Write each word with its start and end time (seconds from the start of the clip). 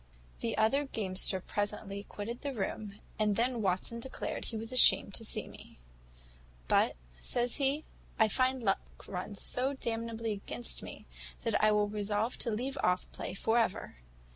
"The 0.39 0.57
other 0.57 0.85
gamester 0.85 1.39
presently 1.39 2.01
quitted 2.09 2.41
the 2.41 2.55
room, 2.55 2.99
and 3.19 3.35
then 3.35 3.61
Watson 3.61 3.99
declared 3.99 4.45
he 4.45 4.57
was 4.57 4.71
ashamed 4.71 5.13
to 5.13 5.23
see 5.23 5.47
me; 5.47 5.77
`but,' 6.67 6.95
says 7.21 7.57
he, 7.57 7.85
`I 8.19 8.31
find 8.31 8.63
luck 8.63 8.95
runs 9.07 9.43
so 9.43 9.75
damnably 9.75 10.31
against 10.31 10.81
me, 10.81 11.05
that 11.43 11.63
I 11.63 11.71
will 11.71 11.87
resolve 11.87 12.39
to 12.39 12.49
leave 12.49 12.79
off 12.81 13.05
play 13.11 13.35
for 13.35 13.59
ever. 13.59 13.97